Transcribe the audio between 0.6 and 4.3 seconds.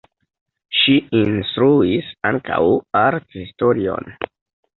Ŝi instruis ankaŭ arthistorion.